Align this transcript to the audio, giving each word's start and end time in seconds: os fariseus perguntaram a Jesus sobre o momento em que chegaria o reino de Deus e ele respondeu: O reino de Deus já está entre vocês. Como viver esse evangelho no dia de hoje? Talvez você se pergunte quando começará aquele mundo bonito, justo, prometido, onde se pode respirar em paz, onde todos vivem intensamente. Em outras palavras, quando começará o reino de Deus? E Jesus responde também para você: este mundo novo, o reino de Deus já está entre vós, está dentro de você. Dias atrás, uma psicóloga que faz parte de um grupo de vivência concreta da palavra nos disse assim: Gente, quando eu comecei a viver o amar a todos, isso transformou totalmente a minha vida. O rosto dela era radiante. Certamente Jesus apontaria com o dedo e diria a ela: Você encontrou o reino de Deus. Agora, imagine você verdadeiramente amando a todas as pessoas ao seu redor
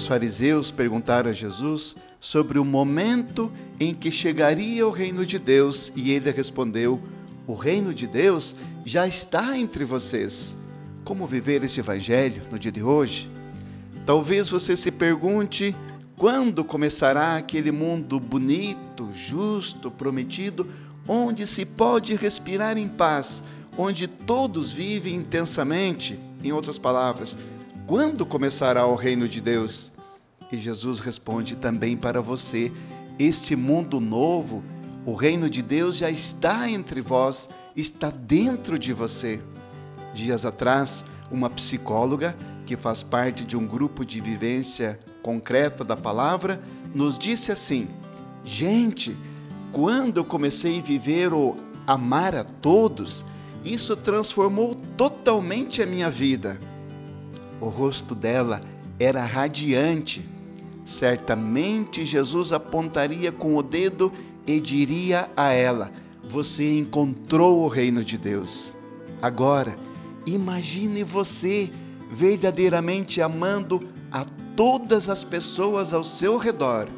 os 0.00 0.06
fariseus 0.06 0.70
perguntaram 0.70 1.30
a 1.30 1.34
Jesus 1.34 1.94
sobre 2.18 2.58
o 2.58 2.64
momento 2.64 3.52
em 3.78 3.94
que 3.94 4.10
chegaria 4.10 4.86
o 4.86 4.90
reino 4.90 5.26
de 5.26 5.38
Deus 5.38 5.92
e 5.94 6.12
ele 6.12 6.30
respondeu: 6.30 7.00
O 7.46 7.54
reino 7.54 7.92
de 7.92 8.06
Deus 8.06 8.54
já 8.84 9.06
está 9.06 9.58
entre 9.58 9.84
vocês. 9.84 10.56
Como 11.04 11.26
viver 11.26 11.62
esse 11.64 11.80
evangelho 11.80 12.42
no 12.50 12.58
dia 12.58 12.72
de 12.72 12.82
hoje? 12.82 13.30
Talvez 14.06 14.48
você 14.48 14.74
se 14.74 14.90
pergunte 14.90 15.76
quando 16.16 16.64
começará 16.64 17.36
aquele 17.36 17.70
mundo 17.70 18.18
bonito, 18.18 19.10
justo, 19.14 19.90
prometido, 19.90 20.66
onde 21.06 21.46
se 21.46 21.66
pode 21.66 22.14
respirar 22.14 22.78
em 22.78 22.88
paz, 22.88 23.42
onde 23.76 24.06
todos 24.06 24.72
vivem 24.72 25.14
intensamente. 25.14 26.18
Em 26.42 26.52
outras 26.52 26.78
palavras, 26.78 27.36
quando 27.90 28.24
começará 28.24 28.86
o 28.86 28.94
reino 28.94 29.28
de 29.28 29.40
Deus? 29.40 29.92
E 30.52 30.56
Jesus 30.56 31.00
responde 31.00 31.56
também 31.56 31.96
para 31.96 32.20
você: 32.20 32.70
este 33.18 33.56
mundo 33.56 33.98
novo, 33.98 34.62
o 35.04 35.12
reino 35.12 35.50
de 35.50 35.60
Deus 35.60 35.96
já 35.96 36.08
está 36.08 36.70
entre 36.70 37.00
vós, 37.00 37.48
está 37.74 38.08
dentro 38.08 38.78
de 38.78 38.92
você. 38.92 39.42
Dias 40.14 40.46
atrás, 40.46 41.04
uma 41.32 41.50
psicóloga 41.50 42.36
que 42.64 42.76
faz 42.76 43.02
parte 43.02 43.44
de 43.44 43.56
um 43.56 43.66
grupo 43.66 44.04
de 44.04 44.20
vivência 44.20 45.00
concreta 45.20 45.82
da 45.82 45.96
palavra 45.96 46.62
nos 46.94 47.18
disse 47.18 47.50
assim: 47.50 47.88
Gente, 48.44 49.18
quando 49.72 50.18
eu 50.18 50.24
comecei 50.24 50.78
a 50.78 50.82
viver 50.82 51.32
o 51.34 51.56
amar 51.88 52.36
a 52.36 52.44
todos, 52.44 53.24
isso 53.64 53.96
transformou 53.96 54.76
totalmente 54.96 55.82
a 55.82 55.86
minha 55.86 56.08
vida. 56.08 56.69
O 57.60 57.68
rosto 57.68 58.14
dela 58.14 58.60
era 58.98 59.24
radiante. 59.24 60.26
Certamente 60.84 62.04
Jesus 62.04 62.52
apontaria 62.52 63.30
com 63.30 63.56
o 63.56 63.62
dedo 63.62 64.12
e 64.46 64.58
diria 64.58 65.30
a 65.36 65.52
ela: 65.52 65.92
Você 66.24 66.78
encontrou 66.78 67.62
o 67.62 67.68
reino 67.68 68.04
de 68.04 68.16
Deus. 68.16 68.74
Agora, 69.20 69.76
imagine 70.26 71.04
você 71.04 71.70
verdadeiramente 72.10 73.20
amando 73.20 73.80
a 74.10 74.24
todas 74.56 75.08
as 75.08 75.22
pessoas 75.22 75.92
ao 75.92 76.02
seu 76.02 76.36
redor 76.36 76.88